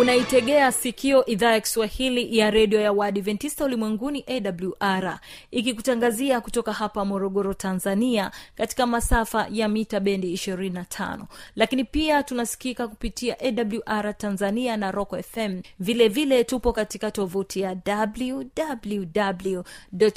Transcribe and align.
unaitegea 0.00 0.72
sikio 0.72 1.26
idhaa 1.26 1.52
ya 1.52 1.60
kiswahili 1.60 2.38
ya 2.38 2.50
redio 2.50 2.80
ya 2.80 2.92
waadventista 2.92 3.64
ulimwenguni 3.64 4.24
awr 4.28 5.18
ikikutangazia 5.50 6.40
kutoka 6.40 6.72
hapa 6.72 7.04
morogoro 7.04 7.54
tanzania 7.54 8.30
katika 8.56 8.86
masafa 8.86 9.46
ya 9.50 9.68
mita 9.68 10.00
bendi 10.00 10.34
25 10.34 11.18
lakini 11.56 11.84
pia 11.84 12.22
tunasikika 12.22 12.88
kupitia 12.88 13.36
awr 13.40 14.16
tanzania 14.18 14.76
na 14.76 14.90
rock 14.90 15.20
fm 15.22 15.60
vilevile 15.80 16.08
vile 16.08 16.44
tupo 16.44 16.72
katika 16.72 17.10
tovuti 17.10 17.60
ya 17.60 17.76
www 17.86 19.62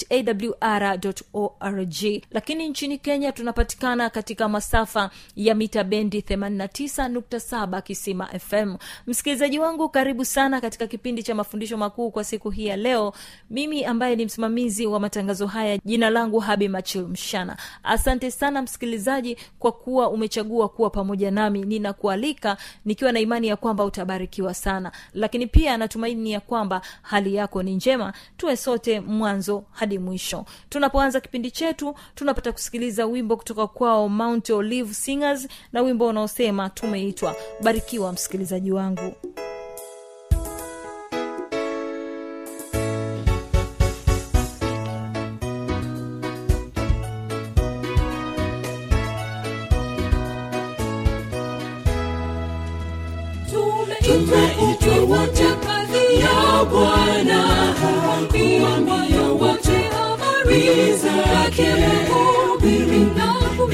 awr 0.09 1.00
org. 1.34 2.04
Lakini 2.32 2.70
nchini 2.70 2.98
kenya 2.98 3.32
tunapatikana 3.32 4.09
katika 4.09 4.50
masafa 4.50 5.09
ya 5.36 5.56
mita 5.56 5.84
bendi 5.84 6.20
89.7 6.20 7.82
kisima 7.82 8.28
fm 8.40 8.76
msikilizaji 9.08 9.59
wangu 9.59 9.70
karibu 9.89 10.25
sana 10.25 10.61
katika 10.61 10.88
kipindi 10.88 11.23
cha 11.23 11.36
mafundisho 11.36 11.77
makuu 11.77 12.11
kwa 12.11 12.23
siku 12.23 12.50
hii 12.50 12.66
ya 12.66 12.77
leo. 12.77 13.14
Mimi 13.50 13.86
ambaye 13.86 14.16
ni 14.16 14.25
msimamizi 14.25 14.88
wa 14.88 15.00
matangazo 15.00 15.47
haya 15.47 15.78
jina 15.86 16.09
langu 16.09 16.39
habi 16.39 16.67
machil 16.67 17.02
mshana. 17.08 17.58
Asante 17.83 18.31
sana 18.31 18.61
msikilizaji 18.61 19.38
kwa 19.59 19.72
kuwa 19.72 20.09
umechagua 20.09 20.69
kuwa 20.69 20.89
pamoja 20.89 21.31
nami. 21.31 21.61
Ninakualika 21.61 22.58
nikiwa 22.86 23.11
na 23.11 23.19
imani 23.19 23.47
ya 23.47 23.55
kwamba 23.55 23.86
utabarikiwa 23.86 24.53
sana. 24.53 24.91
Lakini 25.13 25.47
pia 25.47 25.78
natumaini 25.78 26.31
ya 26.31 26.39
kwamba 26.39 26.81
hali 27.02 27.35
yako 27.35 27.63
ni 27.63 27.75
njema. 27.75 28.13
Tuwe 28.38 28.58
sote 28.58 29.00
mwanzo 29.00 29.63
hadi 29.72 30.00
mwisho. 30.00 30.45
Tunapoanza 30.69 31.19
kipindi 31.22 31.52
chetu 31.52 31.95
tunapata 32.16 32.52
kusikiliza 32.52 33.06
wimbo 33.06 33.38
kutoka 33.38 33.67
kwao 33.67 34.09
mount 34.09 34.50
olive 34.50 34.94
singers 34.94 35.47
na 35.73 35.81
wimbo 35.81 36.08
unaosema 36.08 36.69
tumeitwa. 36.69 37.35
Barikiwa 37.63 38.13
msikilizaji 38.13 38.72
wangu 38.72 39.13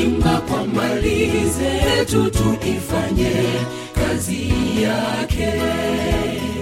kuimba 0.07 0.41
kwa 0.41 0.65
mali 0.67 1.31
zetu 1.49 2.31
tuifanye 2.31 3.31
kazi 3.95 4.49
yake. 4.81 5.53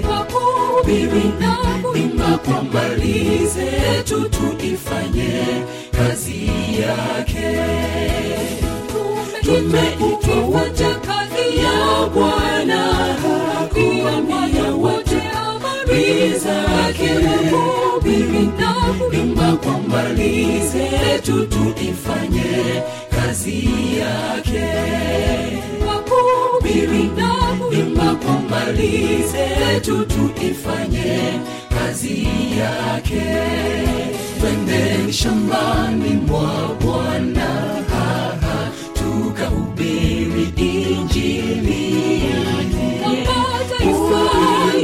Kwa 0.07 0.23
kuhubiri 0.25 1.31
na 1.39 1.55
kuimba 1.81 2.37
kwa 2.37 2.63
mali 2.63 3.47
zetu 3.47 4.29
tuifanye 4.29 5.43
kazi 5.91 6.49
yake. 6.81 7.57
Tumeitwa 9.41 10.35
wote 10.35 10.95
kazi 11.07 11.57
ya 11.57 12.07
bwana. 12.13 12.95
Kuambia 13.73 14.71
wote 14.71 15.15
habari 15.19 16.29
zake. 16.39 17.09
Hubiri 17.51 18.49
na 18.59 18.73
kuimba. 18.99 19.45
Kwa 19.55 19.79
mali 19.87 20.59
zetu 20.67 21.45
tuifanye 21.47 22.83
kazi 23.25 23.67
yake. 23.99 24.67
Kwa 25.85 25.95
na 27.17 27.29
kuimba 27.59 28.15
kumalize 28.15 29.79
tu 29.81 30.05
tuifanye 30.05 31.39
kazi 31.69 32.27
yake. 32.59 33.25
Twende 34.39 35.13
shambani 35.13 36.09
mwa 36.27 36.75
bwana. 36.81 37.45
Haha 37.89 38.71
tukahubiri 38.93 40.53
injili 40.57 42.21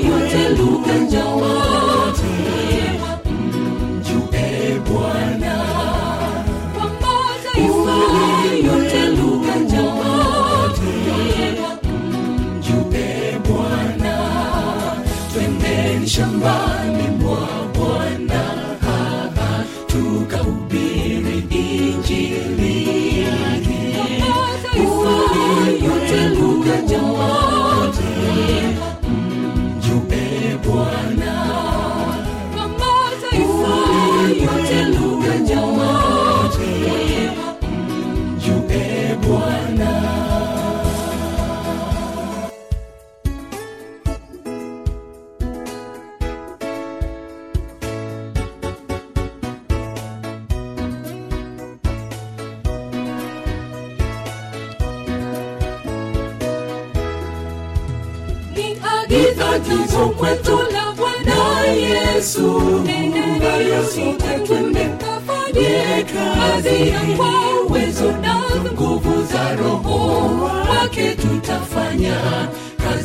yote 0.09 0.49
lugha 0.57 0.93
njawote 0.97 1.90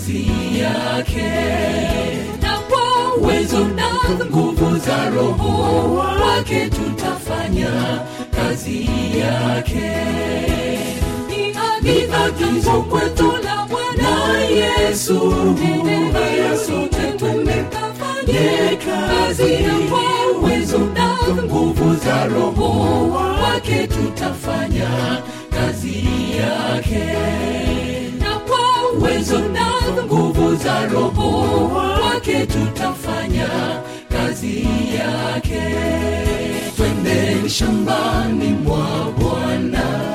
kazi 0.07 0.27
yake. 0.59 1.33
Na 2.43 2.59
kwa 2.59 3.15
uwezo 3.17 3.59
na 3.65 3.91
nguvu 4.25 4.77
za 4.79 5.11
roho 5.11 5.95
wake 5.95 6.71
tutafanya 6.71 8.01
kazi 8.37 8.89
yake. 9.19 9.91
Ni 11.83 12.03
agizo 12.03 12.83
kwetu 12.83 13.33
la 13.45 13.67
bwana 13.71 14.39
yesu. 14.41 15.35
Nenda 15.85 16.59
sote 16.67 17.13
twende 17.19 17.65
kafanye 17.71 18.77
kazi 18.87 19.57
kwa 19.91 20.39
uwezo 20.41 20.79
na 20.79 21.19
nguvu 21.43 21.95
za 22.05 22.25
roho 22.27 23.09
wake 23.13 23.87
tutafanya 23.87 25.23
kazi 25.51 26.05
yake. 26.37 27.05
Na 28.21 28.41
uwezo 28.99 29.39
na 29.39 29.67
kwa 30.77 30.87
roho 30.87 31.69
wake 32.03 32.47
tutafanya 32.47 33.49
kazi 34.13 34.67
yake. 34.99 35.63
Twende 36.77 37.49
shambani 37.49 38.49
mwa 38.49 39.13
bwana. 39.19 40.06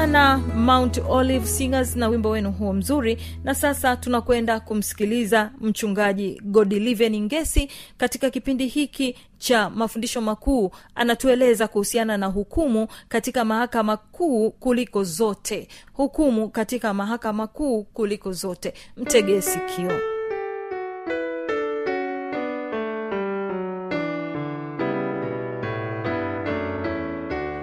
Sana 0.00 0.38
mount 0.56 0.98
olive 1.08 1.46
singers 1.46 1.96
na 1.96 2.08
wimbo 2.08 2.30
wenu 2.30 2.52
huo 2.52 2.72
mzuri. 2.72 3.18
Na 3.44 3.54
sasa 3.54 3.96
tunakwenda 3.96 4.60
kumsikiliza 4.60 5.50
mchungaji 5.60 6.40
godiliven 6.44 7.20
ngesi 7.22 7.68
katika 7.96 8.30
kipindi 8.30 8.66
hiki 8.66 9.16
cha 9.38 9.70
mafundisho 9.70 10.20
makuu. 10.20 10.70
Anatueleza 10.94 11.68
kuhusiana 11.68 12.16
na 12.16 12.26
hukumu 12.26 12.88
katika 13.08 13.44
mahakama 13.44 13.96
kuu 13.96 14.50
kuliko 14.50 15.04
zote. 15.04 15.68
Hukumu 15.92 16.48
katika 16.48 16.94
mahakama 16.94 17.46
kuu 17.46 17.82
kuliko 17.82 18.32
zote. 18.32 18.74
Mtegee 18.96 19.40
sikio 19.40 20.19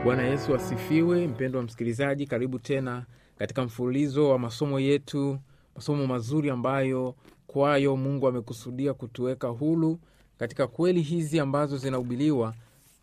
bwana 0.07 0.24
yesu 0.24 0.56
asifiwe. 0.56 1.27
Mpendo 1.27 1.59
wa 1.59 1.65
msikilizaji 1.65 2.27
karibu 2.27 2.59
tena 2.59 3.06
katika 3.38 3.63
mfululizo 3.63 4.30
wa 4.30 4.39
masomo 4.39 4.80
yetu 4.80 5.39
masomo 5.75 6.07
mazuri 6.07 6.50
ambayo 6.50 7.15
kwayo 7.48 7.98
mungu 7.98 8.27
amekusudia 8.27 8.94
kutuweka 8.94 9.48
hulu 9.48 10.00
katika 10.39 10.68
kweli 10.68 11.01
hizi 11.01 11.39
ambazo 11.39 11.77
zinahubiliwa 11.77 12.54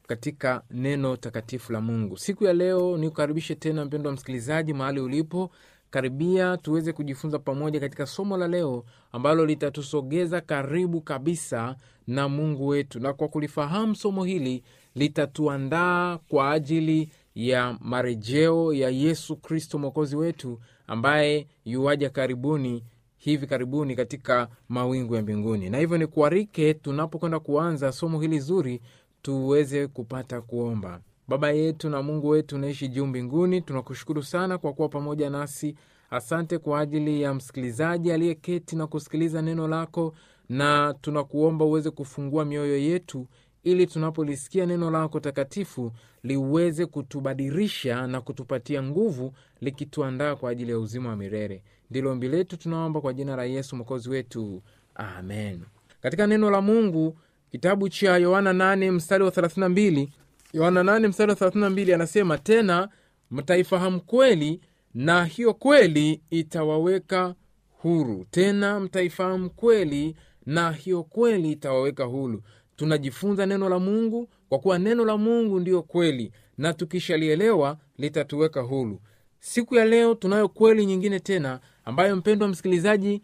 katika 0.07 0.63
neno 0.71 1.17
takatifu 1.17 1.73
la 1.73 1.81
mungu. 1.81 2.17
Siku 2.17 2.45
ya 2.45 2.53
leo 2.53 2.97
nikukaribishe 2.99 3.55
tena 3.55 3.85
mpendo 3.85 4.09
wa 4.11 4.15
msikilizaji 4.15 4.73
mahali 4.75 5.01
ulipo. 5.01 5.51
Karibia 5.91 6.57
tuweze 6.57 6.93
kujifunza 6.93 7.39
pamoja 7.39 7.81
katika 7.81 8.07
somo 8.07 8.37
la 8.37 8.49
leo 8.49 8.85
ambalo 9.13 9.47
litatusogeza 9.47 10.41
karibu 10.41 11.01
kabisa 11.01 11.77
na 12.07 12.29
mungu 12.29 12.67
wetu. 12.69 13.01
Na 13.01 13.13
kwa 13.13 13.29
kulifahamu 13.29 13.95
somo 13.97 14.25
hili 14.25 14.63
litatuandaa 14.95 16.19
kwa 16.29 16.51
ajili 16.51 17.11
ya 17.35 17.77
marejeo 17.81 18.73
ya 18.73 18.91
yesu 18.91 19.37
kristo 19.37 19.79
mwokozi 19.79 20.17
wetu 20.17 20.61
ambaye 20.87 21.47
yuwaja 21.65 22.11
karibuni 22.11 22.85
hivi 23.17 23.47
karibuni 23.47 23.97
katika 23.97 24.49
mawingu 24.69 25.15
ya 25.15 25.23
mbinguni. 25.23 25.71
Na 25.71 25.79
hivyo 25.79 25.99
ni 25.99 26.07
kuarike 26.07 26.75
tunapokwenda 26.75 27.41
kuanza 27.41 27.93
somo 27.93 28.21
hili 28.21 28.41
zuri 28.41 28.81
tuweze 29.23 29.87
kupata 29.87 30.41
kuomba. 30.41 31.01
Baba 31.29 31.51
yetu 31.51 31.91
na 31.91 32.03
mungu 32.03 32.29
wetu 32.29 32.57
unaishi 32.57 32.89
juu 32.89 33.07
mbinguni 33.07 33.61
tunakushukuru 33.63 34.23
sana 34.23 34.59
kwa 34.59 34.73
kuwa 34.73 34.89
pamoja 34.89 35.31
nasi. 35.31 35.75
Asante 36.11 36.59
kwa 36.59 36.81
ajili 36.81 37.23
ya 37.23 37.35
msikilizaji 37.35 38.13
aliyeketi 38.13 38.77
na 38.77 38.87
kusikiliza 38.87 39.43
neno 39.43 39.69
lako 39.69 40.15
na 40.49 40.95
tunakuomba 41.01 41.65
uweze 41.65 41.91
kufungua 41.91 42.45
mioyo 42.45 42.79
yetu 42.79 43.27
ili 43.65 43.87
tunapolisikia 43.87 44.67
neno 44.67 44.91
lako 44.91 45.21
takatifu 45.21 45.93
liweze 46.23 46.87
kutubadirisha 46.87 48.07
na 48.07 48.21
kutupatia 48.21 48.83
nguvu 48.83 49.33
likituandaa 49.61 50.37
kwa 50.37 50.51
ajili 50.51 50.71
ya 50.71 50.79
uzima 50.79 51.09
wa 51.09 51.17
milele. 51.17 51.63
Ndilo 51.91 52.11
ombi 52.11 52.29
letu 52.29 52.57
tunaomba 52.57 53.01
kwa 53.01 53.13
jina 53.13 53.37
la 53.37 53.45
yesu 53.45 53.77
mwokozi 53.77 54.11
wetu. 54.11 54.63
Amen. 54.95 55.61
Katika 56.03 56.27
neno 56.27 56.51
la 56.51 56.61
mungu 56.61 57.19
kitabu 57.51 57.89
cha 57.89 58.17
yohana 58.19 58.53
8 58.53 58.91
mstari 58.91 59.25
wa 59.25 59.31
32 59.31 60.09
yohana 60.53 60.83
8 60.83 61.09
mstari 61.09 61.31
wa 61.31 61.37
32 61.37 61.95
anasema 61.95 62.39
tena 62.39 62.89
mtaifahamu 63.31 64.01
kweli 64.01 64.61
na 64.95 65.25
hiyo 65.25 65.55
kweli 65.55 66.23
itawaweka 66.31 67.35
huru. 67.71 68.25
Tena 68.31 68.81
mtaifahamu 68.81 69.51
kweli 69.51 70.17
na 70.47 70.73
hiyo 70.73 71.03
kweli 71.03 71.53
itawaweka 71.53 72.05
huru 72.05 72.43
tunajifunza 72.77 73.47
neno 73.47 73.69
la 73.69 73.79
mungu 73.79 74.29
kwa 74.49 74.59
kuwa 74.59 74.79
neno 74.79 75.05
la 75.05 75.17
mungu 75.17 75.61
ndiyo 75.61 75.83
kweli 75.83 76.33
na 76.59 76.73
tukishalielewa 76.75 77.77
litatuweka 77.99 78.61
huru. 78.61 79.01
Siku 79.41 79.75
ya 79.75 79.85
leo 79.85 80.15
tunayo 80.15 80.49
kweli 80.49 80.87
nyingine 80.87 81.21
tena 81.21 81.61
ambayo 81.85 82.17
mpendwa 82.17 82.49
msikilizaji 82.49 83.23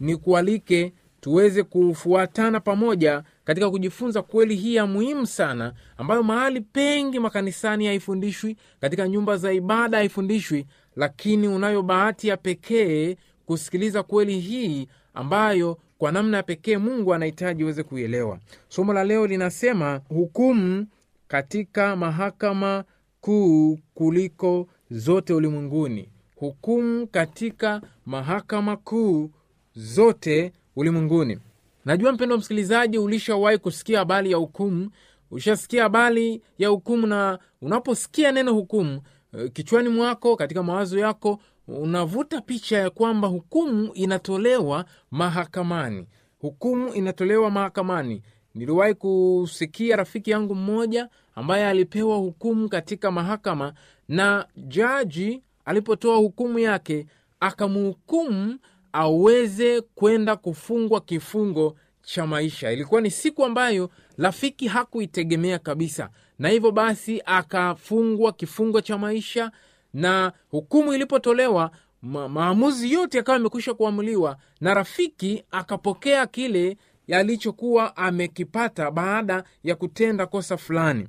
ni 0.00 0.16
kualike 0.16 0.92
tuweze 1.20 1.62
kufuatana 1.62 2.60
pamoja 2.60 3.22
katika 3.44 3.70
kujifunza 3.70 4.22
kweli 4.22 4.56
hii 4.56 4.74
ya 4.74 4.86
muhimu 4.86 5.26
sana 5.26 5.72
ambayo 5.96 6.22
mahali 6.22 6.60
pengi 6.60 7.18
makanisani 7.20 7.86
haifundishwi 7.86 8.56
katika 8.80 9.08
nyumba 9.08 9.36
za 9.36 9.52
ibada 9.52 9.96
haifundishwi 9.98 10.66
lakini 10.96 11.48
unayo 11.48 11.82
bahati 11.82 12.28
ya 12.28 12.36
pekee 12.36 13.16
kusikiliza 13.46 14.02
kweli 14.02 14.40
hii 14.40 14.88
ambayo 15.14 15.78
kwa 16.00 16.12
namna 16.12 16.36
ya 16.36 16.42
pekee 16.42 16.78
mungu 16.78 17.14
anahitaji 17.14 17.64
uweze 17.64 17.82
kuielewa. 17.82 18.38
Somo 18.68 18.92
la 18.92 19.04
leo 19.04 19.26
linasema 19.26 20.00
hukumu 20.08 20.86
katika 21.28 21.96
mahakama 21.96 22.84
kuu 23.20 23.78
kuliko 23.94 24.68
zote 24.90 25.32
ulimwenguni. 25.34 26.08
Hukumu 26.36 27.06
katika 27.06 27.82
mahakama 28.06 28.76
kuu 28.76 29.30
zote 29.74 30.52
ulimwenguni. 30.76 31.38
Najua 31.84 32.12
mpendo 32.12 32.38
msikilizaji 32.38 32.98
ulishawahi 32.98 33.58
kusikia 33.58 33.98
habari 33.98 34.30
ya 34.30 34.36
hukumu? 34.36 34.90
Ushasikia 35.30 35.82
habari 35.82 36.42
ya 36.58 36.68
hukumu 36.68 37.06
na 37.06 37.38
unaposikia 37.62 38.32
neno 38.32 38.52
hukumu 38.54 39.00
eh, 39.38 39.50
kichwani 39.52 39.88
mwako 39.88 40.36
katika 40.36 40.62
mawazo 40.62 40.98
yako 40.98 41.38
unavuta 41.78 42.40
picha 42.40 42.78
ya 42.78 42.90
kwamba 42.90 43.28
hukumu 43.28 43.92
inatolewa 43.94 44.84
mahakamani. 45.10 46.06
Hukumu 46.40 46.94
inatolewa 46.94 47.50
mahakamani. 47.50 48.22
Niliwahi 48.54 48.94
kusikia 48.94 49.96
rafiki 49.96 50.30
yangu 50.30 50.54
mmoja 50.54 51.08
ambaye 51.34 51.66
alipewa 51.66 52.16
hukumu 52.16 52.68
katika 52.68 53.10
mahakama 53.10 53.72
na 54.08 54.46
jaji 54.56 55.42
alipotoa 55.64 56.16
hukumu 56.16 56.58
yake 56.58 57.06
akamhukumu 57.40 58.58
aweze 58.92 59.80
kwenda 59.80 60.36
kufungwa 60.36 61.00
kifungo 61.00 61.76
cha 62.02 62.26
maisha. 62.26 62.72
Ilikuwa 62.72 63.00
ni 63.00 63.10
siku 63.10 63.44
ambayo 63.44 63.90
rafiki 64.18 64.68
hakuitegemea 64.68 65.58
kabisa. 65.58 66.10
Na 66.38 66.48
hivyo 66.48 66.70
basi 66.72 67.22
akafungwa 67.24 68.32
kifungo 68.32 68.80
cha 68.80 68.98
maisha 68.98 69.52
na 69.94 70.32
hukumu 70.50 70.94
ilipotolewa 70.94 71.70
ma- 72.02 72.28
maamuzi 72.28 72.92
yote 72.92 73.16
yakawa 73.18 73.36
amekwisha 73.36 73.74
kuamuliwa 73.74 74.36
na 74.60 74.74
rafiki 74.74 75.44
akapokea 75.50 76.26
kile 76.26 76.76
alichokuwa 77.12 77.96
amekipata 77.96 78.90
baada 78.90 79.44
ya 79.64 79.74
kutenda 79.74 80.26
kosa 80.26 80.56
fulani. 80.56 81.08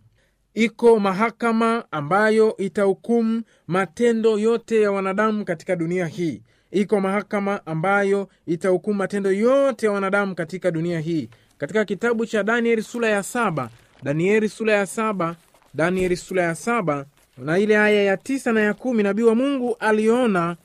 Iko 0.54 1.00
mahakama 1.00 1.84
ambayo 1.92 2.58
itahukumu 2.58 3.42
matendo 3.68 4.40
yote 4.40 4.82
ya 4.82 4.92
wanadamu 4.92 5.46
katika 5.46 5.76
dunia 5.76 6.06
hii. 6.06 6.42
Iko 6.72 7.00
mahakama 7.02 7.66
ambayo 7.66 8.30
itahukumu 8.46 8.98
matendo 8.98 9.32
yote 9.32 9.86
ya 9.86 9.92
wanadamu 9.92 10.36
katika 10.36 10.72
dunia 10.72 11.00
hii. 11.00 11.30
Katika 11.58 11.86
kitabu 11.86 12.26
cha 12.26 12.44
danieli 12.44 12.84
sura 12.84 13.10
ya 13.10 13.24
saba 13.24 13.70
danieli 14.04 14.50
sura 14.50 14.74
ya 14.74 14.86
saba 14.86 15.36
danieli 15.74 16.18
sura 16.18 16.44
ya 16.44 16.56
saba 16.56 17.06
na 17.42 17.60
ile 17.60 17.78
aya 17.78 18.04
ya 18.04 18.18
tisa 18.18 18.52
na 18.52 18.62
ya 18.62 18.74
kumi 18.74 19.04
nabii 19.04 19.24
wa 19.24 19.36
mungu 19.36 19.76
aliona 19.80 20.58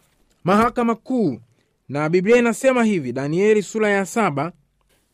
mahakama 0.45 0.95
kuu. 0.95 1.39
Na 1.89 2.09
biblia 2.09 2.37
inasema 2.37 2.85
hivi 2.85 3.13
danieli 3.13 3.63
sura 3.63 3.89
ya 3.91 4.07
saba. 4.07 4.53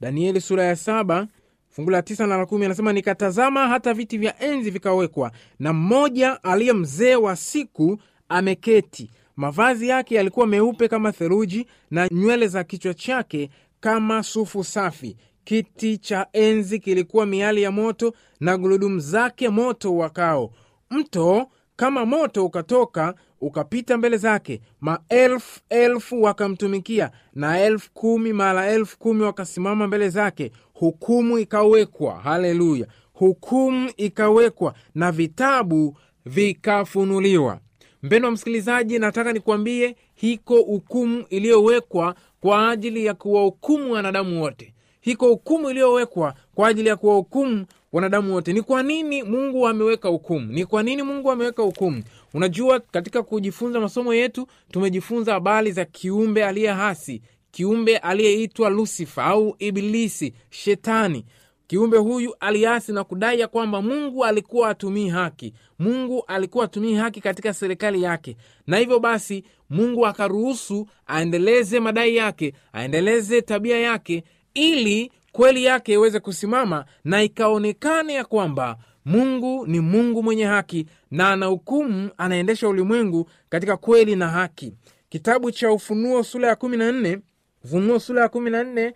Danieli 0.00 0.40
sura 0.40 0.64
ya 0.64 0.76
saba 0.76 1.26
fungu 1.70 1.90
la 1.90 2.02
tisa 2.02 2.26
na 2.26 2.36
la 2.36 2.46
kumi 2.46 2.64
anasema 2.64 2.92
nikatazama 2.92 3.68
hata 3.68 3.94
viti 3.94 4.18
vya 4.18 4.40
enzi 4.42 4.70
vikawekwa 4.70 5.32
na 5.58 5.72
mmoja 5.72 6.42
aliye 6.44 6.72
mzee 6.72 7.14
wa 7.16 7.36
siku 7.36 7.98
ameketi. 8.28 9.10
Mavazi 9.36 9.88
yake 9.88 10.14
yalikuwa 10.14 10.46
meupe 10.46 10.88
kama 10.88 11.12
theluji 11.12 11.66
na 11.90 12.08
nywele 12.08 12.48
za 12.48 12.64
kichwa 12.64 12.94
chake 12.94 13.50
kama 13.80 14.22
sufu 14.22 14.64
safi. 14.64 15.16
Kiti 15.44 15.98
cha 15.98 16.26
enzi 16.32 16.78
kilikuwa 16.78 17.26
miali 17.26 17.62
ya 17.62 17.70
moto 17.70 18.14
na 18.40 18.56
gurudumu 18.58 18.98
zake 19.00 19.48
moto 19.48 19.96
wakao 19.96 20.52
mto 20.92 21.46
kama 21.76 22.06
moto 22.06 22.46
ukatoka 22.46 23.14
ukapita 23.40 23.98
mbele 23.98 24.16
zake 24.16 24.60
maelfu 24.80 25.60
elfu 25.68 26.22
wakamtumikia 26.22 27.10
na 27.34 27.60
elfu 27.60 27.90
kumi 27.92 28.32
mara 28.32 28.66
elfu 28.70 28.98
kumi 28.98 29.22
wakasimama 29.22 29.86
mbele 29.86 30.08
zake 30.08 30.52
hukumu 30.74 31.38
ikawekwa 31.38 32.20
haleluya 32.20 32.86
hukumu 33.12 33.90
ikawekwa 33.96 34.74
na 34.94 35.12
vitabu 35.12 35.96
vikafunuliwa. 36.26 37.58
Mpendo 38.02 38.28
wa 38.28 38.32
msikilizaji 38.34 38.98
nataka 38.98 39.32
nikuambie 39.32 39.96
hiko 40.14 40.56
hukumu 40.62 41.24
iliyowekwa 41.30 42.14
kwa 42.40 42.70
ajili 42.70 43.04
ya 43.04 43.14
kuwahukumu 43.14 43.92
wanadamu 43.92 44.42
wote. 44.42 44.74
Hiko 45.00 45.28
hukumu 45.28 45.70
iliyowekwa 45.70 46.34
kwa 46.54 46.68
ajili 46.68 46.88
ya 46.88 46.96
kuwahukumu 46.96 47.66
wanadamu 47.92 48.34
wote. 48.34 48.52
Ni 48.52 48.62
kwa 48.62 48.82
nini 48.82 49.22
mungu 49.22 49.68
ameweka 49.68 50.08
hukumu? 50.08 50.52
Ni 50.52 50.64
kwa 50.66 50.82
nini 50.82 51.02
mungu 51.02 51.30
ameweka 51.30 51.62
hukumu? 51.62 52.02
Unajua 52.34 52.80
katika 52.80 53.22
kujifunza 53.22 53.80
masomo 53.80 54.14
yetu 54.14 54.46
tumejifunza 54.70 55.32
habari 55.32 55.72
za 55.72 55.84
kiumbe 55.84 56.44
aliye 56.44 56.68
hasi 56.70 57.22
kiumbe 57.50 57.96
aliyeitwa 57.96 58.70
lusifa 58.70 59.24
au 59.24 59.56
ibilisi 59.58 60.34
shetani. 60.50 61.24
Kiumbe 61.66 61.96
huyu 61.98 62.34
aliasi 62.40 62.92
na 62.92 63.04
kudai 63.04 63.40
ya 63.40 63.48
kwamba 63.48 63.82
mungu 63.82 64.24
alikuwa 64.24 64.68
atumii 64.68 65.08
haki. 65.08 65.54
Mungu 65.78 66.24
alikuwa 66.26 66.64
atumii 66.64 66.94
haki 66.94 67.20
katika 67.20 67.54
serikali 67.54 68.02
yake. 68.02 68.36
Na 68.66 68.76
hivyo 68.78 69.00
basi 69.00 69.44
mungu 69.70 70.06
akaruhusu 70.06 70.86
aendeleze 71.06 71.80
madai 71.80 72.16
yake 72.16 72.52
aendeleze 72.72 73.42
tabia 73.42 73.78
yake 73.78 74.24
ili 74.54 75.12
kweli 75.32 75.64
yake 75.64 75.92
iweze 75.92 76.20
kusimama 76.20 76.84
na 77.04 77.22
ikaonekane 77.22 78.14
ya 78.14 78.24
kwamba 78.24 78.76
mungu 79.04 79.66
ni 79.66 79.80
mungu 79.80 80.22
mwenye 80.22 80.44
haki 80.44 80.86
na 81.10 81.28
ana 81.30 81.46
hukumu 81.46 82.10
anaendesha 82.18 82.68
ulimwengu 82.68 83.30
katika 83.48 83.76
kweli 83.76 84.16
na 84.16 84.28
haki. 84.28 84.74
Kitabu 85.08 85.50
cha 85.50 85.72
ufunuo 85.72 86.22
sura 86.22 86.48
ya 86.48 86.56
kumi 86.56 86.76
na 86.76 86.92
nne 86.92 87.18
ufunuo 87.64 87.98
sura 87.98 88.22
ya 88.22 88.28
kumi 88.28 88.50
na 88.50 88.64
nne 88.64 88.94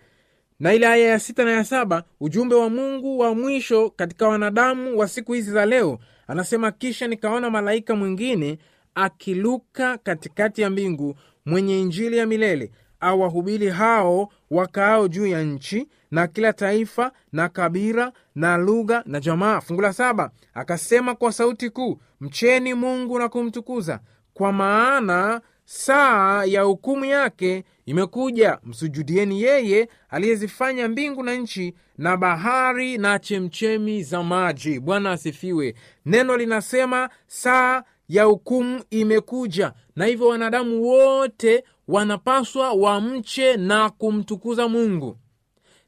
na 0.59 0.73
ile 0.73 0.87
aya 0.87 1.07
ya 1.09 1.19
sita 1.19 1.43
na 1.45 1.51
ya 1.51 1.63
saba 1.63 2.03
ujumbe 2.19 2.55
wa 2.55 2.69
mungu 2.69 3.19
wa 3.19 3.35
mwisho 3.35 3.89
katika 3.89 4.27
wanadamu 4.27 4.97
wa 4.99 5.07
siku 5.07 5.33
hizi 5.33 5.51
za 5.51 5.65
leo 5.65 5.99
anasema 6.27 6.71
kisha 6.71 7.07
nikaona 7.07 7.49
malaika 7.49 7.95
mwingine 7.95 8.57
akiluka 8.95 9.97
katikati 9.97 10.61
ya 10.61 10.69
mbingu 10.69 11.15
mwenye 11.45 11.79
injili 11.81 12.17
ya 12.17 12.25
milele 12.25 12.71
awahubiri 12.99 13.69
hao 13.69 14.29
wakaao 14.51 15.07
juu 15.07 15.27
ya 15.27 15.43
nchi 15.43 15.87
na 16.11 16.27
kila 16.27 16.53
taifa 16.53 17.11
na 17.31 17.49
kabila 17.49 18.11
na 18.35 18.57
lugha 18.57 19.03
na 19.05 19.19
jamaa. 19.19 19.61
Fungu 19.61 19.81
la 19.81 19.93
saba 19.93 20.31
akasema 20.53 21.15
kwa 21.15 21.31
sauti 21.33 21.69
kuu 21.69 21.99
mcheni 22.21 22.73
mungu 22.73 23.19
na 23.19 23.29
kumtukuza 23.29 23.99
kwa 24.33 24.51
maana 24.53 25.41
saa 25.65 26.45
ya 26.45 26.61
hukumu 26.61 27.05
yake 27.05 27.63
imekuja. 27.85 28.57
Msujudieni 28.63 29.41
yeye 29.41 29.89
aliyezifanya 30.09 30.87
mbingu 30.87 31.23
na 31.23 31.35
nchi 31.35 31.73
na 31.97 32.17
bahari 32.17 32.97
na 32.97 33.19
chemchemi 33.19 34.03
za 34.03 34.23
maji. 34.23 34.79
Bwana 34.79 35.11
asifiwe. 35.11 35.75
Neno 36.05 36.37
linasema 36.37 37.09
saa 37.27 37.83
ya 38.09 38.23
hukumu 38.23 38.83
imekuja. 38.89 39.73
Na 39.95 40.05
hivyo 40.05 40.27
wanadamu 40.27 40.83
wote 40.83 41.63
wanapaswa 41.87 42.73
wamche 42.73 43.57
na 43.57 43.89
kumtukuza 43.89 44.67
mungu. 44.67 45.17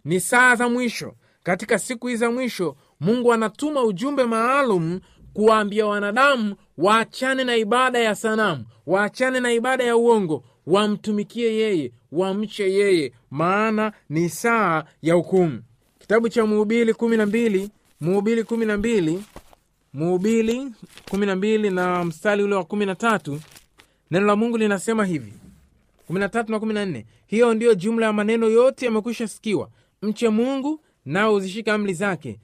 Ni 0.05 0.19
saa 0.19 0.55
za 0.55 0.69
mwisho. 0.69 1.13
Katika 1.43 1.79
siku 1.79 2.07
hizi 2.07 2.19
za 2.19 2.31
mwisho 2.31 2.75
mungu 2.99 3.33
anatuma 3.33 3.83
ujumbe 3.83 4.23
maalum 4.23 4.99
kuwaambia 5.33 5.85
wanadamu 5.85 6.55
waachane 6.77 7.43
na 7.43 7.55
ibada 7.55 7.99
ya 7.99 8.15
sanamu 8.15 8.65
waachane 8.88 9.39
na 9.39 9.53
ibada 9.53 9.83
ya 9.83 9.97
uongo 9.97 10.43
wamtumikie 10.67 11.55
yeye 11.55 11.91
wamche 12.11 12.73
yeye. 12.73 13.13
Maana 13.31 13.91
ni 14.09 14.29
saa 14.29 14.83
ya 15.01 15.13
hukumu. 15.13 15.61
Kitabu 15.99 16.29
cha 16.29 16.45
muhubili 16.45 16.93
kumi 16.93 17.17
na 17.17 17.25
mbili 17.25 17.69
muhubili 18.01 18.43
kumi 18.43 18.65
na 18.65 18.77
mbili 18.77 19.23
muhubili 19.93 20.72
kumi 21.10 21.25
na 21.25 21.36
mbili 21.36 21.69
na 21.69 22.05
mstari 22.05 22.43
ule 22.43 22.55
wa 22.55 22.63
kumi 22.63 22.86
na 22.86 22.96
tatu 22.96 23.39
neno 24.12 24.25
la 24.25 24.36
mungu 24.36 24.58
linasema 24.58 25.05
hivi. 25.05 25.34
13 26.12 26.51
na 26.51 26.58
14 26.58 27.03
hiyo 27.27 27.53
ndiyo 27.53 27.74
jumla 27.75 28.05
ya 28.05 28.13
maneno 28.13 28.50
yote 28.50 28.86
yamekwisha 28.86 29.27
sikiwa. 29.27 29.69
Mche 30.01 30.29
mungu 30.29 30.81
nao 31.05 31.34
uzishika 31.34 31.74
amri 31.74 31.93
zake. 31.93 32.39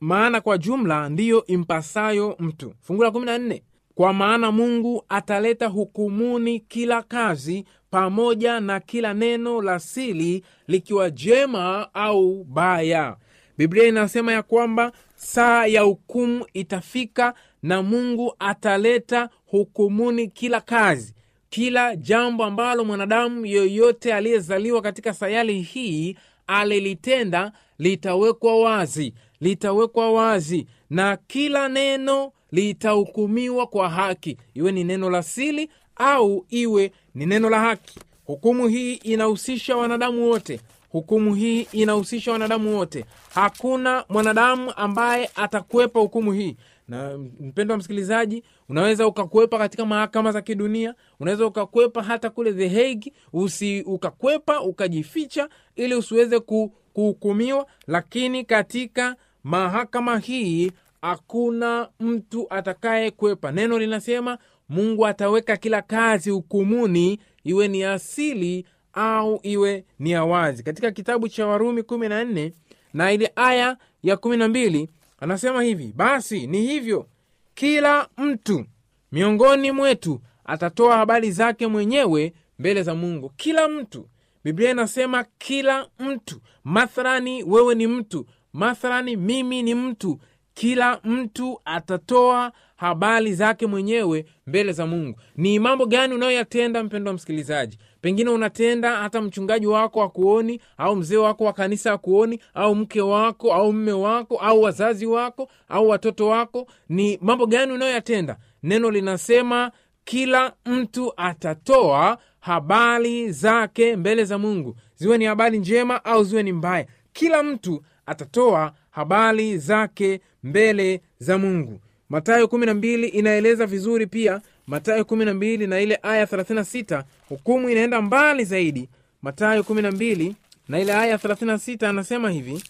Maana 0.00 0.40
kwa 0.40 0.58
jumla 0.58 1.08
ndiyo 1.08 1.46
impasayo 1.46 2.36
mtu. 2.38 2.74
Fungu 2.80 3.02
la 3.02 3.08
14 3.10 3.62
kwa 3.94 4.12
maana 4.12 4.52
mungu 4.52 5.04
ataleta 5.08 5.66
hukumuni 5.66 6.60
kila 6.60 7.02
kazi 7.02 7.64
pamoja 7.90 8.60
na 8.60 8.80
kila 8.80 9.14
neno 9.14 9.62
la 9.62 9.78
sili 9.78 10.44
likiwa 10.68 11.10
jema 11.10 11.94
au 11.94 12.44
baya. 12.44 13.16
Biblia 13.58 13.84
inasema 13.88 14.32
ya 14.32 14.42
kwamba 14.42 14.92
saa 15.18 15.66
ya 15.66 15.80
hukumu 15.82 16.46
itafika 16.54 17.34
na 17.62 17.82
mungu 17.82 18.34
ataleta 18.38 19.28
hukumuni 19.46 20.28
kila 20.28 20.60
kazi 20.60 21.14
kila 21.50 21.96
jambo 21.96 22.44
ambalo 22.44 22.84
mwanadamu 22.84 23.46
yoyote 23.46 24.14
aliyezaliwa 24.14 24.82
katika 24.82 25.14
sayari 25.14 25.60
hii 25.60 26.16
alilitenda 26.46 27.52
litawekwa 27.78 28.60
wazi 28.60 29.14
litawekwa 29.40 30.12
wazi 30.12 30.66
na 30.90 31.16
kila 31.16 31.68
neno 31.68 32.32
litahukumiwa 32.52 33.66
kwa 33.66 33.88
haki. 33.90 34.36
Iwe 34.54 34.72
ni 34.72 34.84
neno 34.84 35.10
la 35.10 35.22
sili 35.22 35.70
au 35.96 36.46
iwe 36.50 36.92
ni 37.14 37.26
neno 37.26 37.50
la 37.50 37.60
haki. 37.60 38.00
Hukumu 38.24 38.68
hii 38.68 38.94
inahusisha 38.94 39.76
wanadamu 39.76 40.26
wote 40.30 40.60
hukumu 40.88 41.34
hii 41.34 41.60
inahusisha 41.72 42.32
wanadamu 42.32 42.76
wote. 42.76 43.04
Hakuna 43.34 44.04
mwanadamu 44.08 44.72
ambaye 44.76 45.30
atakwepa 45.34 46.00
hukumu 46.00 46.32
hii. 46.32 46.56
Na 46.88 47.18
mpendo 47.40 47.72
wa 47.74 47.78
msikilizaji 47.78 48.42
unaweza 48.68 49.06
ukakwepa 49.06 49.58
katika 49.58 49.86
mahakama 49.86 50.32
za 50.32 50.42
kidunia 50.42 50.94
unaweza 51.20 51.46
ukakwepa 51.46 52.02
hata 52.02 52.30
kule 52.30 52.52
the 52.52 52.68
Hague 52.68 53.12
usi 53.32 53.82
ukakwepa 53.82 54.60
ukajificha 54.60 55.48
ili 55.76 55.94
usiweze 55.94 56.40
kuhukumiwa 56.40 57.66
lakini 57.86 58.44
katika 58.44 59.16
mahakama 59.44 60.18
hii 60.18 60.72
hakuna 61.02 61.88
mtu 62.00 62.46
atakaye 62.50 63.10
kwepa 63.10 63.52
neno 63.52 63.78
linasema 63.78 64.38
mungu 64.68 65.06
ataweka 65.06 65.56
kila 65.56 65.82
kazi 65.82 66.30
hukumuni 66.30 67.18
iwe 67.44 67.68
ni 67.68 67.84
asili 67.84 68.66
au 68.92 69.40
iwe 69.42 69.84
ni 69.98 70.10
ya 70.10 70.24
wazi 70.24 70.62
katika 70.62 70.90
kitabu 70.90 71.28
cha 71.28 71.46
warumi 71.46 71.82
kumi 71.82 72.08
na 72.08 72.24
nne 72.24 72.52
na 72.94 73.12
ile 73.12 73.32
aya 73.36 73.76
ya 74.02 74.16
kumi 74.16 74.36
na 74.36 74.48
mbili 74.48 74.88
anasema 75.20 75.62
hivi 75.62 75.92
basi 75.96 76.46
ni 76.46 76.60
hivyo 76.62 77.06
kila 77.54 78.08
mtu 78.16 78.64
miongoni 79.12 79.72
mwetu 79.72 80.20
atatoa 80.44 80.96
habari 80.96 81.32
zake 81.32 81.66
mwenyewe 81.66 82.32
mbele 82.58 82.82
za 82.82 82.94
mungu. 82.94 83.32
Kila 83.36 83.68
mtu. 83.68 84.08
Biblia 84.44 84.70
inasema 84.70 85.24
kila 85.38 85.88
mtu. 85.98 86.40
Mathalani 86.64 87.42
wewe 87.42 87.74
ni 87.74 87.86
mtu 87.86 88.26
mathalani 88.52 89.16
mimi 89.16 89.62
ni 89.62 89.74
mtu 89.74 90.18
kila 90.54 91.00
mtu 91.04 91.60
atatoa 91.64 92.52
habari 92.78 93.34
zake 93.34 93.66
mwenyewe 93.66 94.24
mbele 94.46 94.72
za 94.72 94.86
mungu. 94.86 95.20
Ni 95.36 95.58
mambo 95.58 95.86
gani 95.86 96.14
unayoyatenda 96.14 96.82
mpendo 96.84 97.08
wa 97.10 97.14
msikilizaji? 97.14 97.78
Pengine 98.00 98.30
unatenda 98.30 98.96
hata 98.96 99.20
mchungaji 99.22 99.66
wako 99.66 100.02
akuoni 100.02 100.60
au 100.76 100.96
mzee 100.96 101.16
wako 101.16 101.44
wa 101.44 101.52
kanisa 101.52 101.92
akuoni 101.92 102.40
au 102.54 102.74
mke 102.74 103.00
wako 103.00 103.54
au 103.54 103.72
mme 103.72 103.92
wako 103.92 104.36
au 104.36 104.62
wazazi 104.62 105.06
wako 105.06 105.48
au 105.68 105.88
watoto 105.88 106.26
wako. 106.28 106.66
Ni 106.88 107.18
mambo 107.22 107.46
gani 107.46 107.72
unayoyatenda? 107.72 108.36
Neno 108.62 108.90
linasema 108.90 109.72
kila 110.04 110.52
mtu 110.66 111.12
atatoa 111.16 112.18
habari 112.40 113.32
zake 113.32 113.96
mbele 113.96 114.24
za 114.24 114.38
mungu. 114.38 114.76
Ziwe 114.94 115.18
ni 115.18 115.24
habari 115.24 115.58
njema 115.58 116.04
au 116.04 116.24
ziwe 116.24 116.42
ni 116.42 116.52
mbaya. 116.52 116.86
Kila 117.12 117.42
mtu 117.42 117.82
atatoa 118.06 118.72
habari 118.90 119.58
zake 119.58 120.20
mbele 120.42 121.00
za 121.18 121.38
mungu 121.38 121.80
matayo 122.08 122.46
12 122.46 123.08
inaeleza 123.08 123.66
vizuri 123.66 124.06
pia. 124.06 124.40
Matayo 124.66 125.02
12 125.02 125.68
na 125.68 125.80
ile 125.80 125.98
aya 126.02 126.24
36 126.24 127.04
hukumu 127.28 127.70
inaenda 127.70 128.02
mbali 128.02 128.44
zaidi. 128.44 128.88
Matayo 129.22 129.62
12 129.62 130.32
na 130.68 130.80
ile 130.80 130.92
aya 130.94 131.16
36 131.16 131.86
anasema 131.86 132.30
hivi. 132.30 132.64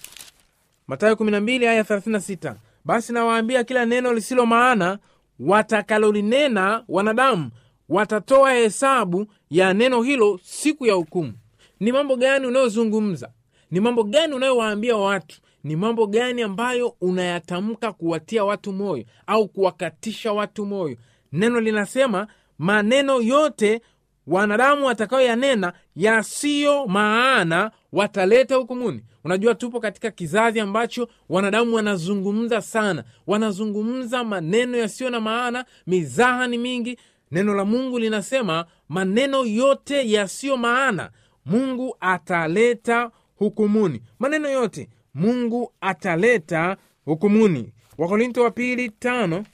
Matayo 0.87 1.15
12 1.15 1.69
aya 1.69 1.83
36 1.83 2.55
basi 2.85 3.13
nawaambia 3.13 3.65
kila 3.65 3.87
neno 3.87 4.13
lisilo 4.13 4.47
maana 4.47 4.99
watakalolinena 5.41 6.85
wanadamu 6.89 7.51
watatoa 7.89 8.53
hesabu 8.53 9.27
ya 9.51 9.75
neno 9.75 10.03
hilo 10.03 10.41
siku 10.43 10.87
ya 10.87 10.95
hukumu. 10.95 11.33
Ni 11.81 11.93
mambo 11.93 12.17
gani 12.17 12.47
unayozungumza? 12.47 13.31
Ni 13.71 13.81
mambo 13.81 14.03
gani 14.03 14.35
unayowaambia 14.35 14.97
watu 14.97 15.41
ni 15.65 15.77
mambo 15.77 16.07
gani 16.07 16.43
ambayo 16.43 16.95
unayatamka 17.01 17.93
kuwatia 17.93 18.45
watu 18.45 18.73
moyo 18.73 19.05
au 19.27 19.49
kuwakatisha 19.49 20.33
watu 20.33 20.67
moyo? 20.67 20.97
Neno 21.33 21.61
linasema 21.61 22.27
maneno 22.59 23.21
yote 23.21 23.81
wanadamu 24.27 24.87
watakayoyanena 24.87 25.73
yasiyo 25.97 26.87
maana 26.87 27.71
wataleta 27.93 28.57
hukumuni. 28.57 29.05
Unajua 29.25 29.55
tupo 29.55 29.81
katika 29.81 30.11
kizazi 30.11 30.61
ambacho 30.61 31.09
wanadamu 31.29 31.75
wanazungumza 31.75 32.63
sana. 32.63 33.05
Wanazungumza 33.27 34.25
maneno 34.25 34.79
yasiyo 34.79 35.11
na 35.11 35.21
maana 35.21 35.65
mizaha 35.87 36.47
ni 36.47 36.59
mingi. 36.59 36.99
Neno 37.31 37.55
la 37.55 37.65
mungu 37.65 37.99
linasema 37.99 38.65
maneno 38.89 39.45
yote 39.45 40.11
yasiyo 40.11 40.57
maana 40.57 41.11
mungu 41.47 41.97
ataleta 42.01 43.11
hukumuni. 43.37 44.03
Maneno 44.19 44.49
yote 44.51 44.89
mungu 45.19 45.73
ataleta 45.81 46.77
hukumuni. 47.05 47.73
Wakorinto 47.99 48.43
wa 48.43 48.51
pili 48.51 48.91
tano. 48.91 49.45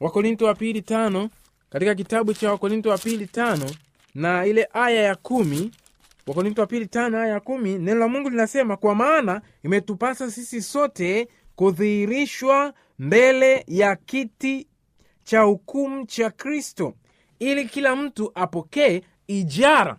Wakorinto 0.00 0.46
wa 0.46 0.54
pili 0.54 0.82
tano. 0.82 1.30
Katika 1.70 1.94
kitabu 1.94 2.34
cha 2.34 2.50
wakorinto 2.50 2.90
wa 2.90 2.98
pili 2.98 3.26
tano 3.26 3.70
na 4.14 4.46
ile 4.46 4.68
aya 4.72 5.02
ya 5.02 5.14
kumi. 5.14 5.70
Wakorinto 6.26 6.60
wa 6.60 6.66
pili 6.66 6.86
tano 6.86 7.18
aya 7.18 7.28
ya 7.32 7.40
kumi 7.40 7.78
neno 7.78 8.00
la 8.00 8.08
mungu 8.08 8.30
linasema 8.30 8.76
kwa 8.76 8.94
maana 8.94 9.42
imetupasa 9.64 10.30
sisi 10.30 10.62
sote 10.62 11.28
kudhihirishwa 11.56 12.74
mbele 12.98 13.64
ya 13.68 13.96
kiti 13.96 14.66
cha 15.24 15.40
hukumu 15.40 16.06
cha 16.06 16.30
kristo 16.30 16.94
ili 17.38 17.64
kila 17.68 17.96
mtu 17.96 18.32
apokee 18.34 19.02
ijara. 19.26 19.96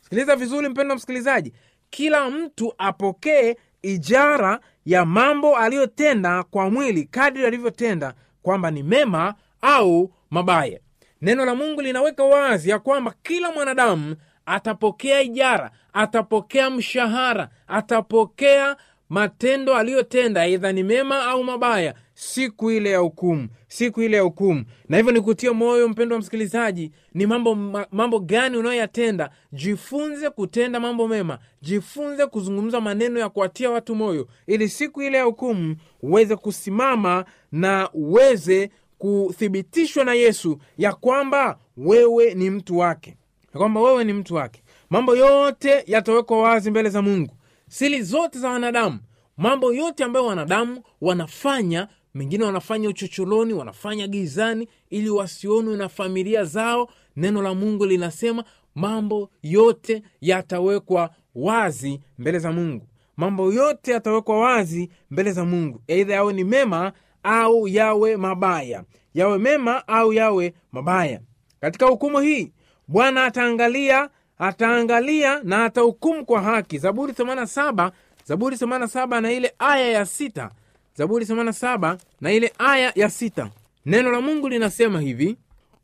Sikiliza 0.00 0.36
vizuri 0.36 0.68
mpendo 0.68 0.94
msikilizaji. 0.96 1.52
Kila 1.90 2.30
mtu 2.30 2.74
apokee 2.78 3.54
ijara 3.84 4.60
ya 4.86 5.04
mambo 5.04 5.56
aliyotenda 5.56 6.42
kwa 6.42 6.70
mwili 6.70 7.04
kadri 7.04 7.46
alivyotenda 7.46 8.14
kwamba 8.42 8.70
ni 8.70 8.82
mema 8.82 9.34
au 9.62 10.10
mabaya. 10.30 10.80
Neno 11.22 11.44
la 11.44 11.54
mungu 11.54 11.82
linaweka 11.82 12.24
wazi 12.24 12.70
ya 12.70 12.78
kwamba 12.78 13.14
kila 13.22 13.52
mwanadamu 13.52 14.16
atapokea 14.46 15.22
ijara 15.22 15.70
atapokea 15.92 16.70
mshahara 16.70 17.48
atapokea 17.66 18.76
matendo 19.08 19.74
aliyotenda 19.74 20.40
aidha 20.42 20.72
ni 20.72 20.82
mema 20.82 21.22
au 21.24 21.44
mabaya 21.44 21.94
siku 22.14 22.70
ile 22.70 22.90
ya 22.90 22.98
hukumu 22.98 23.48
siku 23.68 24.02
ile 24.02 24.16
ya 24.16 24.22
hukumu. 24.22 24.64
Na 24.88 24.96
hivyo 24.96 25.12
nikutie 25.12 25.50
moyo 25.50 25.88
mpendo 25.88 26.14
wa 26.14 26.20
msikilizaji 26.20 26.92
ni 27.14 27.26
mambo, 27.26 27.54
mambo 27.92 28.18
gani 28.20 28.56
unayoyatenda? 28.56 29.30
Jifunze 29.52 30.30
kutenda 30.30 30.80
mambo 30.80 31.08
mema 31.08 31.38
jifunze 31.62 32.26
kuzungumza 32.26 32.80
maneno 32.80 33.20
ya 33.20 33.28
kuwatia 33.28 33.70
watu 33.70 33.94
moyo 33.94 34.28
ili 34.46 34.68
siku 34.68 35.02
ile 35.02 35.18
ya 35.18 35.24
hukumu 35.24 35.76
uweze 36.02 36.36
kusimama 36.36 37.24
na 37.52 37.90
uweze 37.92 38.70
kuthibitishwa 38.98 40.04
na 40.04 40.14
yesu 40.14 40.58
ya 40.78 40.92
kwamba 40.92 41.58
wewe 41.76 42.34
ni 42.34 42.50
mtu 42.50 42.78
wake. 42.78 43.16
Ya 43.54 43.58
kwamba 43.58 43.80
wewe 43.80 44.04
ni 44.04 44.12
mtu 44.12 44.34
wake. 44.34 44.62
Mambo 44.90 45.16
yote 45.16 45.84
yatawekwa 45.86 46.42
wazi 46.42 46.70
mbele 46.70 46.88
za 46.88 47.02
mungu 47.02 47.36
sili 47.68 48.02
zote 48.02 48.38
za 48.38 48.48
wanadamu. 48.50 48.98
Mambo 49.36 49.72
yote 49.72 50.04
ambayo 50.04 50.26
wanadamu 50.26 50.82
wanafanya 51.00 51.88
mengine 52.14 52.44
wanafanya 52.44 52.88
uchochoroni 52.88 53.52
wanafanya 53.52 54.06
gizani 54.06 54.68
ili 54.90 55.10
wasionwe 55.10 55.76
na 55.76 55.88
familia 55.88 56.44
zao 56.44 56.88
neno 57.16 57.42
la 57.42 57.54
mungu 57.54 57.86
linasema 57.86 58.44
mambo 58.74 59.30
yote 59.42 60.02
yatawekwa 60.20 61.10
wazi 61.34 62.00
mbele 62.18 62.38
za 62.38 62.52
mungu. 62.52 62.86
Mambo 63.16 63.52
yote 63.52 63.92
yatawekwa 63.92 64.40
wazi 64.40 64.90
mbele 65.10 65.32
za 65.32 65.44
mungu. 65.44 65.82
Eidha 65.88 66.14
yawe 66.14 66.32
ni 66.32 66.44
mema 66.44 66.92
au 67.22 67.68
yawe 67.68 68.16
mabaya. 68.16 68.84
Yawe 69.14 69.38
mema 69.38 69.88
au 69.88 70.12
yawe 70.12 70.54
mabaya. 70.72 71.20
Katika 71.60 71.86
hukumu 71.86 72.20
hii 72.20 72.52
bwana 72.88 73.24
ataangalia 73.24 74.10
ataangalia 74.38 75.40
na 75.42 75.64
atahukumu 75.64 76.24
kwa 76.24 76.42
haki. 76.42 76.78
Zaburi 76.78 77.12
87 77.12 77.90
zaburi 78.24 78.56
87 78.56 79.20
na 79.20 79.32
ile 79.32 79.54
aya 79.58 79.88
ya 79.90 80.06
sita. 80.06 80.50
Zaburi 80.94 81.24
87 81.24 81.96
na 82.20 82.32
ile 82.32 82.52
aya 82.58 82.92
ya 82.94 83.10
sita. 83.10 83.50
Neno 83.86 84.10
la 84.10 84.20
mungu 84.20 84.48
linasema 84.48 85.00
hivi 85.00 85.36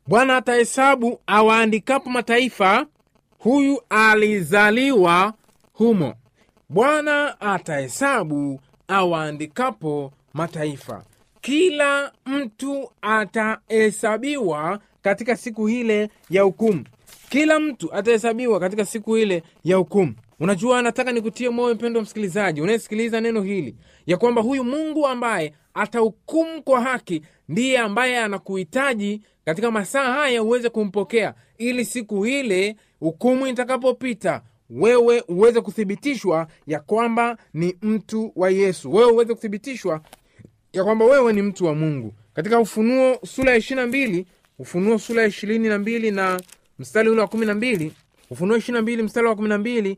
bwana 0.07 0.37
atahesabu 0.37 1.19
awaandikapo 1.27 2.09
mataifa 2.09 2.85
huyu 3.39 3.81
alizaliwa 3.89 5.33
humo. 5.73 6.13
Bwana 6.69 7.41
atahesabu 7.41 8.59
awaandikapo 8.87 10.13
mataifa. 10.33 11.03
Kila 11.41 12.11
mtu 12.25 12.91
atahesabiwa 13.01 14.79
katika 15.01 15.35
siku 15.35 15.69
ile 15.69 16.09
ya 16.29 16.41
hukumu 16.43 16.83
kila 17.31 17.59
mtu 17.59 17.93
atahesabiwa 17.93 18.59
katika 18.59 18.85
siku 18.85 19.17
ile 19.17 19.43
ya 19.63 19.75
hukumu. 19.77 20.13
Unajua 20.39 20.81
nataka 20.81 21.11
nikutie 21.11 21.49
moyo 21.49 21.75
mpendo 21.75 21.99
wa 21.99 22.03
msikilizaji 22.03 22.61
unayesikiliza 22.61 23.21
neno 23.21 23.41
hili 23.41 23.75
ya 24.05 24.17
kwamba 24.17 24.41
huyu 24.41 24.63
mungu 24.63 25.07
ambaye 25.07 25.53
atahukumu 25.73 26.63
kwa 26.63 26.81
haki 26.81 27.21
ndiye 27.49 27.77
ambaye 27.77 28.17
anakuhitaji 28.17 29.21
katika 29.45 29.71
masaa 29.71 30.13
haya 30.13 30.43
uweze 30.43 30.69
kumpokea 30.69 31.33
ili 31.57 31.85
siku 31.85 32.25
ile 32.25 32.75
hukumu 32.99 33.47
itakapopita 33.47 34.41
wewe 34.69 35.23
uweze 35.27 35.61
kuthibitishwa 35.61 36.47
ya 36.67 36.79
kwamba 36.79 37.37
ni 37.53 37.75
mtu 37.81 38.31
wa 38.35 38.49
yesu. 38.49 38.93
Wewe 38.93 39.11
uweze 39.11 39.33
kuthibitishwa 39.33 40.01
ya 40.73 40.83
kwamba 40.83 41.05
wewe 41.05 41.33
ni 41.33 41.41
mtu 41.41 41.65
wa 41.65 41.75
mungu. 41.75 42.13
Katika 42.33 42.59
ufunuo 42.59 43.19
sura 43.25 43.51
ya 43.51 43.57
ishirina 43.57 43.87
mbili 43.87 44.25
ufunuo 44.59 44.97
sura 44.99 45.21
ya 45.21 45.27
ishirini 45.27 45.67
na 45.67 45.77
mbili 45.79 46.11
na 46.11 46.39
mstari 46.81 47.09
ule 47.09 47.21
wa 47.21 47.27
kumi 47.27 47.45
na 47.45 47.53
mbili. 47.53 47.93
Ufunuo 48.29 48.57
ishirina 48.57 48.81
mbili 48.81 49.03
mstari 49.03 49.27
wa 49.27 49.35
kumi 49.35 49.49
na 49.49 49.57
mbili. 49.57 49.97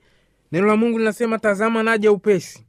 Neno 0.52 0.68
la 0.68 0.76
mungu 0.76 1.00
linasema 1.00 1.40
tazama 1.40 1.84
naja 1.84 2.12
upesi 2.12 2.66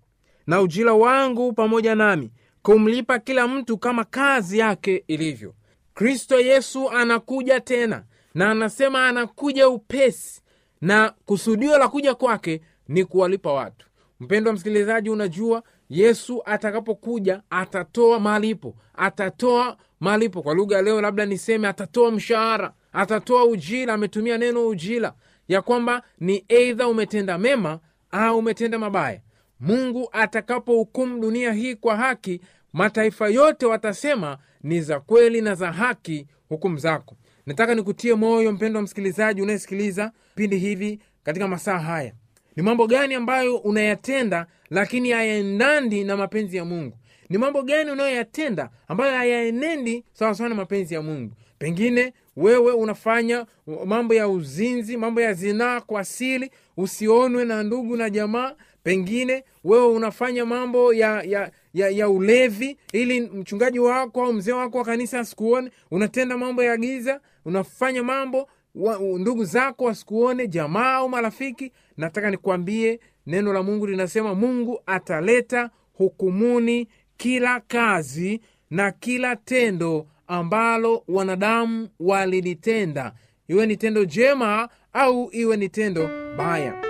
na 0.47 0.61
ujira 0.61 0.93
wangu 0.95 1.53
pamoja 1.53 1.95
nami 1.95 2.31
kumlipa 2.63 3.19
kila 3.19 3.49
mtu 3.49 3.79
kama 3.79 4.05
kazi 4.05 4.59
yake 4.59 5.05
ilivyo. 5.07 5.55
Kristo 5.95 6.41
yesu 6.41 6.91
anakuja 6.91 7.61
tena 7.61 8.05
na 8.35 8.51
anasema 8.51 9.07
anakuja 9.09 9.69
upesi 9.69 10.43
na 10.81 11.13
kusudio 11.25 11.79
la 11.79 11.89
kuja 11.89 12.15
kwake 12.15 12.61
ni 12.89 13.05
kuwalipa 13.05 13.53
watu. 13.53 13.87
Mpendo 14.21 14.49
wa 14.51 14.55
msikilizaji 14.55 15.11
unajua 15.11 15.63
yesu 15.91 16.43
atakapokuja 16.45 17.43
atatoa 17.51 18.21
malipo 18.21 18.75
atatoa 18.95 19.77
malipo. 20.01 20.43
Kwa 20.43 20.55
lugha 20.55 20.83
leo 20.83 21.01
labda 21.01 21.27
niseme 21.27 21.69
atatoa 21.69 22.11
mshahara 22.11 22.73
atatoa 22.95 23.45
ujira 23.45 23.95
ametumia 23.95 24.39
neno 24.39 24.67
ujira 24.69 25.13
ya 25.49 25.63
kwamba 25.63 26.03
ni 26.21 26.45
eidha 26.49 26.89
umetenda 26.89 27.39
mema 27.39 27.81
au 28.11 28.39
umetenda 28.39 28.79
mabaya. 28.79 29.21
Mungu 29.61 30.09
atakapohukumu 30.13 31.21
dunia 31.21 31.53
hii 31.53 31.75
kwa 31.75 31.97
haki 31.97 32.41
mataifa 32.73 33.29
yote 33.29 33.67
watasema 33.67 34.39
ni 34.63 34.81
za 34.81 35.01
kweli 35.01 35.41
na 35.41 35.55
za 35.55 35.73
haki 35.73 36.27
hukumu 36.49 36.79
zako. 36.79 37.17
Nataka 37.47 37.75
nikutie 37.75 38.15
moyo 38.15 38.53
mpendo 38.53 38.79
wa 38.79 38.83
msikilizaji 38.83 39.43
unayesikiliza 39.43 40.13
pindi 40.35 40.59
hivi 40.59 41.01
katika 41.23 41.49
masaa 41.49 41.79
haya. 41.79 42.13
Ni 42.57 42.63
mambo 42.63 42.87
gani 42.87 43.15
ambayo 43.15 43.57
unayatenda 43.57 44.47
lakini 44.71 45.11
hayaendandi 45.11 46.05
na 46.05 46.17
mapenzi 46.17 46.57
ya 46.57 46.65
mungu? 46.65 46.97
Ni 47.29 47.39
mambo 47.39 47.63
gani 47.63 47.91
unayoyatenda 47.91 48.71
ambayo 48.89 49.17
hayaenendi 49.17 50.05
sawasawa 50.13 50.49
na 50.49 50.55
mapenzi 50.55 50.95
ya 50.95 51.03
mungu? 51.03 51.33
Pengine 51.59 52.13
wewe 52.37 52.73
unafanya 52.73 53.47
mambo 53.85 54.15
ya 54.15 54.29
uzinzi 54.29 54.97
mambo 54.97 55.21
ya 55.21 55.33
zinaa 55.33 55.81
kwa 55.81 56.05
siri 56.05 56.51
usionwe 56.77 57.45
na 57.45 57.63
ndugu 57.63 57.97
na 57.97 58.11
jamaa. 58.11 58.55
Pengine 58.83 59.45
wewe 59.65 59.87
unafanya 59.87 60.47
mambo 60.47 60.95
ya 60.95 61.23
ya 61.23 61.51
ya, 61.75 61.89
ya 61.89 62.09
ulevi 62.09 62.77
ili 62.93 63.21
mchungaji 63.21 63.79
wako 63.79 64.25
au 64.25 64.33
mzee 64.33 64.53
wako 64.53 64.79
wa 64.79 64.85
kanisa 64.85 65.21
asikuone. 65.21 65.71
Unatenda 65.91 66.39
mambo 66.39 66.63
ya 66.63 66.77
giza 66.77 67.21
unafanya 67.45 68.03
mambo 68.03 68.49
wa, 68.75 68.99
ndugu 68.99 69.45
zako 69.45 69.85
wasikuone 69.85 70.49
jamaa 70.49 70.93
au 70.95 71.09
marafiki. 71.09 71.73
Nataka 71.97 72.31
nikwambie 72.31 73.01
neno 73.27 73.53
la 73.53 73.63
mungu 73.63 73.87
linasema 73.87 74.35
mungu 74.35 74.81
ataleta 74.87 75.71
hukumuni 75.93 76.89
kila 77.17 77.61
kazi 77.61 78.41
na 78.71 78.93
kila 78.93 79.37
tendo 79.37 80.07
ambalo 80.27 81.03
wanadamu 81.09 81.89
walilitenda. 82.01 83.13
Iwe 83.49 83.67
ni 83.67 83.77
tendo 83.77 84.05
jema 84.05 84.69
au 84.93 85.29
iwe 85.33 85.57
ni 85.57 85.69
tendo 85.69 86.09
baya. 86.37 86.85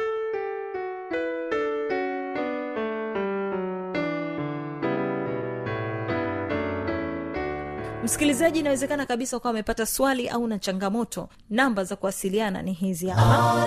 Msikilizaji 8.04 8.58
inawezekana 8.60 9.06
kabisa 9.06 9.36
ukawa 9.36 9.50
amepata 9.50 9.86
swali 9.86 10.28
au 10.28 10.46
na 10.46 10.58
changamoto. 10.58 11.28
Namba 11.50 11.84
za 11.84 11.96
kuwasiliana 11.96 12.62
ni 12.62 12.72
hizi 12.72 13.08
hapa 13.08 13.66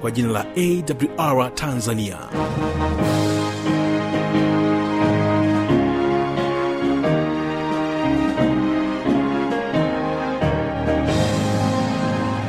kwa 0.00 0.10
jina 0.10 0.28
la 0.28 0.46
awr 0.56 1.54
tanzania. 1.54 2.18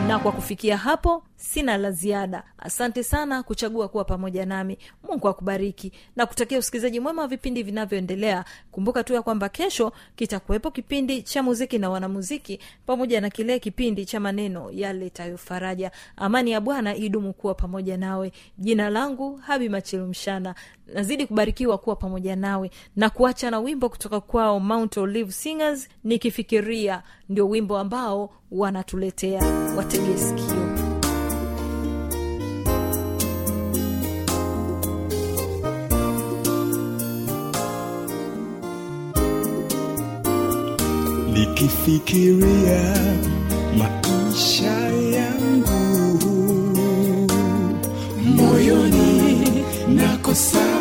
Na 0.07 0.19
kwa 0.19 0.31
kufikia 0.31 0.77
hapo 0.77 1.23
sina 1.41 1.77
la 1.77 1.91
ziada. 1.91 2.43
Asante 2.57 3.03
sana 3.03 3.43
kuchagua 3.43 3.87
kuwa 3.87 4.03
pamoja 4.05 4.45
nami. 4.45 4.77
Mungu 5.09 5.27
akubariki 5.27 5.91
na 6.15 6.25
kutakia 6.25 6.59
usikilizaji 6.59 6.99
mwema 6.99 7.21
wa 7.21 7.27
vipindi 7.27 7.63
vinavyoendelea. 7.63 8.45
Kumbuka 8.71 9.03
tu 9.03 9.13
ya 9.13 9.21
kwamba 9.21 9.49
kesho 9.49 9.91
kitakuwepo 10.15 10.71
kipindi 10.71 11.21
cha 11.23 11.43
muziki 11.43 11.77
na 11.77 11.89
wanamuziki 11.89 12.59
pamoja 12.85 13.21
na 13.21 13.29
kile 13.29 13.59
kipindi 13.59 14.05
cha 14.05 14.19
maneno 14.19 14.71
yaletayo 14.71 15.37
faraja. 15.37 15.91
Amani 16.15 16.51
ya 16.51 16.61
bwana 16.61 16.95
idumu 16.95 17.33
kuwa 17.33 17.53
pamoja 17.55 17.97
nawe. 17.97 18.31
Jina 18.57 18.89
langu 18.89 19.35
habi 19.37 19.69
machilumshana 19.69 20.55
nazidi 20.93 21.27
kubarikiwa 21.27 21.77
kuwa 21.77 21.95
pamoja 21.95 22.35
nawe 22.35 22.71
na 22.95 23.09
kuacha 23.09 23.51
na 23.51 23.59
wimbo 23.59 23.89
kutoka 23.89 24.19
kwao 24.21 24.59
mount 24.59 24.97
olive 24.97 25.31
singers 25.31 25.89
nikifikiria. 26.03 27.03
Ndio 27.29 27.49
wimbo 27.49 27.77
ambao 27.77 28.33
wanatuletea. 28.51 29.43
Watege 29.77 30.17
nikifikiria 41.71 42.95
maisha 43.77 44.71
yangu. 45.15 46.19
Moyoni 48.35 49.63
nakosa 49.87 50.80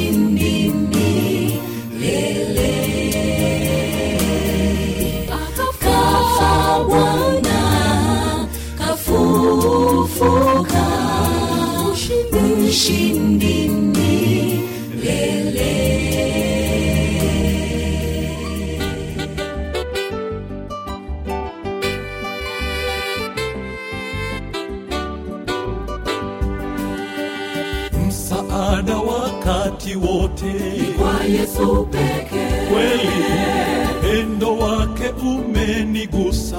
pendo 34.31 34.57
wake 34.57 35.09
umenigusa. 35.21 36.57